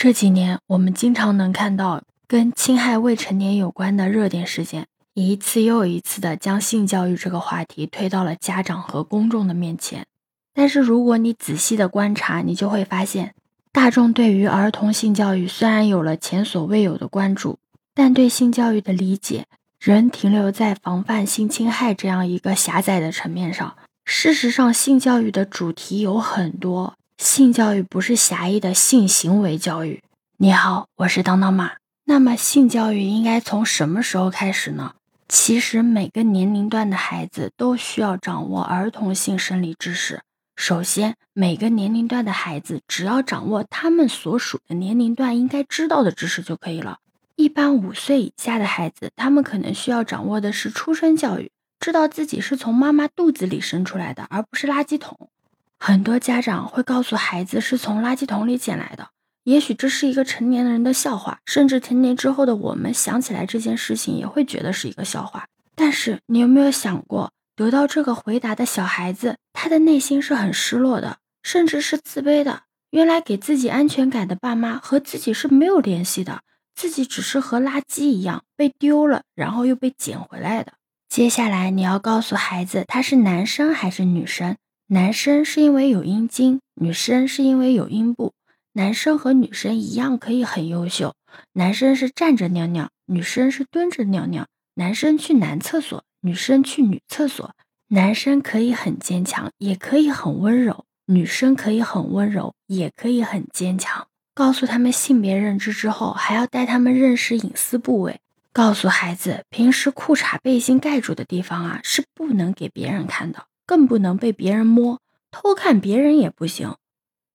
[0.00, 10.06] 这几年，我们经常能看到跟侵害未成年有关的热点事件，一次又一次的将性教育这个话题推到了家长和公众的面前。
[10.54, 13.34] 但是，如果你仔细的观察，你就会发现，
[13.72, 17.58] 大众对于儿童性教育虽然有了前所未有的关注，
[17.92, 19.46] 但对性教育的理解
[19.80, 23.76] 仍停留在防范性侵害这样一个狭窄的层面上。
[24.04, 26.94] 事实上，性教育的主题有很多。
[27.18, 30.04] 性教育不是狭义的性行为教育。
[30.36, 31.72] 你好，我是当当妈。
[32.04, 34.94] 那么，性教育应该从什么时候开始呢？
[35.28, 40.22] 其实，每个年龄段的孩子都需要掌握儿童性生理知识。
[40.54, 46.98] 首先，每个年龄段的孩子只要掌握他们所属的年龄段应该知道的知识就可以了。
[47.34, 55.28] 一般五岁以下的孩子，他们可能需要掌握的是出生教育，知道自己是从妈妈肚子里生出来的，而不是垃圾桶。
[55.78, 59.10] 很多家长会告诉孩子是从垃圾桶里捡来的，
[59.44, 65.46] 也许这是一个成年人的笑话，甚至成年之后的我们想起来这件事情也会觉得是一个笑话。
[65.74, 72.62] 但是你有没有想过，得到这个回答的小孩子，他的内心是很失落的，甚至是自卑的。
[72.90, 76.40] 原来给自己安全感的爸妈和自己是没有联系的，
[76.74, 80.72] 自己只是和垃圾一样被丢了，然后又被捡回来的。
[81.08, 84.56] 接下来你要告诉孩子他是男生还是女生。
[84.90, 88.32] 男生是因为有阴茎，女生是因为有阴部。
[88.72, 91.14] 男生和女生一样可以很优秀。
[91.52, 94.46] 男生是站着尿尿，女生是蹲着尿尿。
[94.76, 97.54] 男生去男厕所，女生去女厕所。
[97.88, 104.06] 男生可以很坚强，也可以很温柔；女生可以很温柔，也可以很坚强。
[104.34, 108.20] 告诉他们性别认知之后，还要带他们认识隐私部位。
[108.54, 113.47] 告诉孩子，平时裤衩、背心盖住的地方啊，是不能给别人看的。
[113.68, 116.74] 更不能被别人摸，偷看别人也不行。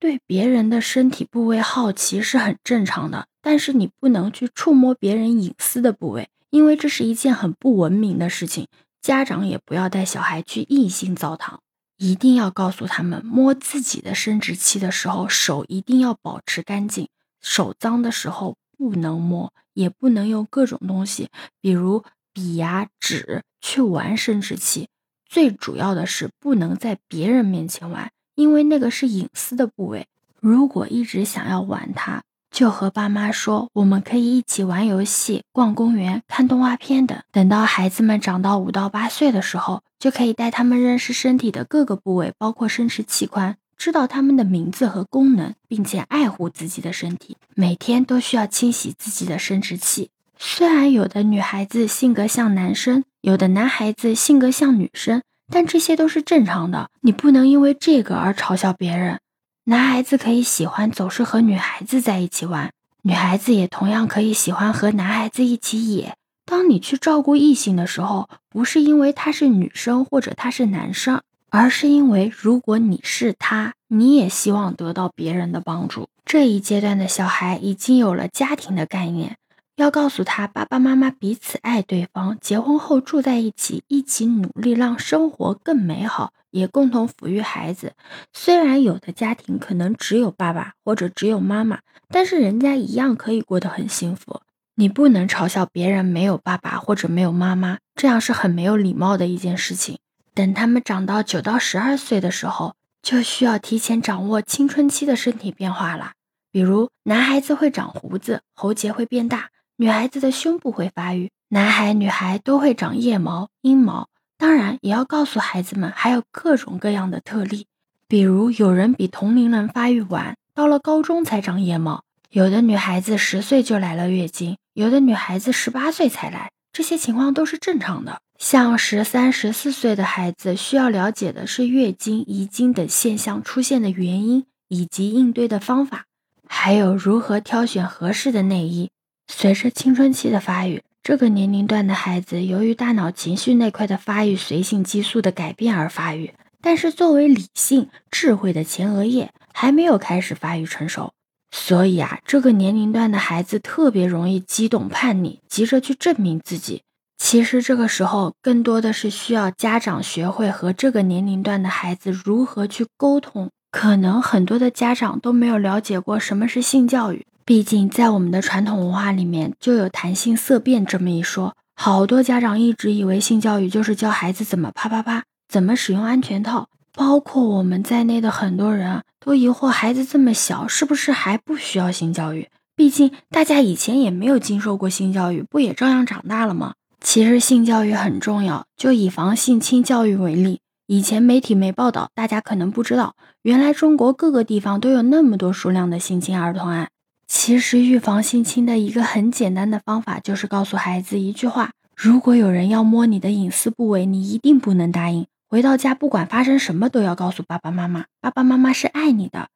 [0.00, 8.66] 对别人的身体部位好奇是很正常的，但是你不能去触摸别人隐私的部位，因为这是一件很不文明的事情。
[9.00, 11.60] 家长也不要带小孩去异性澡堂，
[11.96, 17.08] 一定要告诉他们，摸自己的生殖器的时候，手一定要保持干净，
[17.40, 21.30] 手脏的时候不能摸，也不能用各种东西，
[21.60, 22.02] 比如
[22.32, 24.88] 笔呀、纸去玩生殖器。
[25.28, 30.06] 最主要的是不能在别人面前玩，因为那个是隐私的部位。
[30.40, 37.18] 如果一直想要玩它，就和爸妈说，我们可以一起玩游戏、逛公园、看动画片等。
[37.32, 50.10] 等到孩子们长到五到八岁的时候，就可以带他们认识身体的各个部位，包括生殖器官，知道他们的名字和功能，并且爱护自己的身体，每天都需要清洗自己的生殖器。
[50.38, 55.20] 虽然有的女孩子性格像男生，有的男孩子性格像女生，
[55.50, 56.90] 但这些都是正常的。
[57.00, 59.18] 你不能因为这个而嘲笑别人。
[59.64, 62.70] 男孩子可以喜欢总是和女孩子在一起玩，
[63.02, 66.14] 女孩子也同样可以喜欢和男孩子一起野。
[66.44, 71.20] 当你去照顾异性的时候，不是因为他是女生或者他是男生，
[71.50, 76.08] 而是因为如果你是他，你也希望得到别人的帮助。
[76.24, 79.36] 这一阶段的小孩已经有了家庭的概念。
[79.76, 87.92] 要告诉他，爸爸妈妈彼此爱对方，结婚后住在一起，一起努力让生活更美好，也共同抚育孩子。
[88.32, 94.40] 虽然有的家庭可能只有爸爸或者只有妈妈，但是人家一样可以过得很幸福。
[94.76, 99.98] 你不能嘲笑别人没有爸爸或者没有妈妈，这样是很没有礼貌的一件事情。
[100.32, 106.12] 等他们长到九到十二岁的时候，就需要提前掌握青春期的身体变化了，
[106.50, 109.50] 比如男孩子会长胡子，喉结会变大。
[109.78, 114.08] 女孩子的胸部会发育，男孩女孩都会长腋毛、阴毛。
[114.38, 117.66] 当然，也要告诉孩子们，还有各种各样的特例，
[118.08, 122.00] 比如有人比同龄人发育晚，到了高中才长腋毛；
[122.30, 128.22] 有的女孩子十岁就来了月经，有的女孩子十八岁才来，这些情况都是正常的。
[128.38, 136.06] 像十三、十四岁的孩子，需要了解的是月经、遗精等现象出现的原因以及应对的方法，
[136.48, 138.90] 还有如何挑选合适的内衣。
[139.28, 151.12] 随着青春期的发育，这个年龄段的孩子由于大脑情绪那块的发育随性激素的改变而发育，但是作为理性智慧的前额叶还没有开始发育成熟，
[151.50, 156.82] 所以啊，这个年龄段的孩子特别容易激动叛逆，急着去证明自己。
[157.18, 163.50] 其实这个时候更多的是需要家长学会和这个年龄段的孩子如何去沟通。
[163.70, 167.26] 可能很多的家长都没有了解过什么是性教育。
[167.46, 171.54] 毕竟，在我们的传统文化里面，就有谈性色变这么一说。
[171.76, 176.68] 好多家长一直以为性教育就是教孩子怎么啪啪啪，怎么使用安全套。
[176.92, 182.48] 包括我们在内的很多人，都疑惑孩子这么小，是不是还不需要性教育？
[182.74, 186.74] 毕竟大家以前也没有经受过性教育，不也照样长大了吗？
[187.00, 190.58] 其实性教育很重要，就以防性侵教育为例，
[190.88, 196.88] 以前媒体没报道，大家可能不知道，原来中国各个地方都有那么多数量的性侵儿童案。
[197.26, 205.26] 其实预防性侵的一个很简单的方法，就是告诉孩子一句话：如果有人要摸你的隐私部位，你一定不能答应。
[205.48, 209.48] 回到家，不管发生什么，都要告诉爸爸妈妈，爸爸妈妈是爱你的。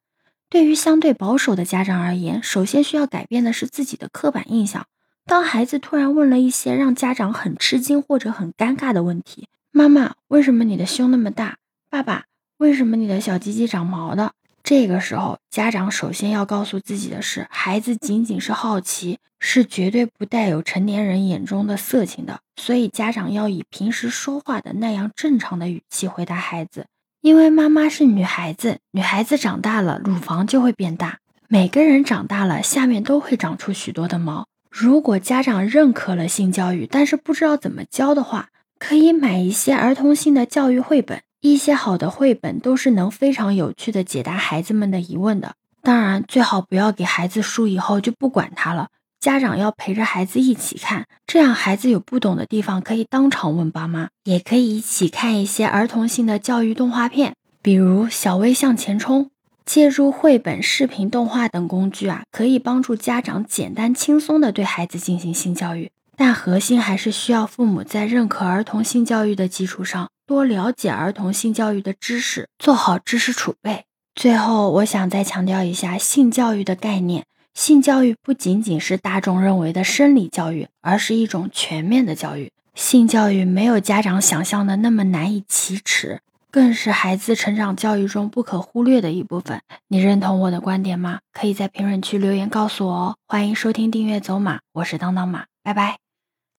[0.49, 4.85] 对于相对保守的家长而言，首先需要改变的是自己的刻板印象。
[5.25, 11.57] 当孩子突然问了一些让家长很吃惊或者很尴尬的问题：“妈妈，为什么你的胸那么大？
[11.89, 12.25] 爸爸，
[12.57, 14.33] 为什么你的小鸡鸡长毛的？”
[14.63, 22.39] 这个时候，家长首先要告诉自己的是，孩子仅仅是好奇，是绝对不带有成年人眼中的色情的。
[22.55, 26.85] 所以，家长要以平时说话的那样正常的语气回答孩子。
[27.21, 31.19] 因为妈妈是女孩子，女孩子长大了，乳房就会变大。
[31.47, 34.47] 每个人长大了，下面都会长出许多的毛。
[34.69, 38.49] 如果家长认可了性教育，但是不知道怎么教的话，
[38.79, 41.21] 可以买一些儿童性的教育绘本。
[41.41, 45.55] 一些好的绘本都是能非常有趣的解答孩子们的疑问的。
[45.81, 48.89] 当然，最好不要给孩子书以后就不管他了。
[49.19, 59.25] 家长要陪着孩子一起看，这样孩子有不懂的地方可以当场问爸妈，也可以一起看一些儿童性的教育动画片，比如《小薇向前冲》。
[59.63, 65.91] 借助绘本、视频、动画等工具啊，可以帮助家长简单轻松地对孩子进行性教育。
[66.17, 73.83] 但核心还是需要父母在认可儿童性教育的基础上，多了解儿童性教育的知识，做好知识储备。
[74.15, 77.25] 最后，我想再强调一下性教育的概念。
[77.53, 82.49] 性教育不仅仅是大众认为的生理教育，而是一种全面的教育。
[82.73, 89.59] 性教育没有家长想象的那么难以启齿，更是孩子成长教育中不可忽略的一部分。
[89.89, 91.19] 你认同我的观点吗？
[91.33, 93.15] 可以在评论区留言告诉我哦。
[93.27, 95.97] 欢迎收听、订阅走马，我是当当马，拜拜。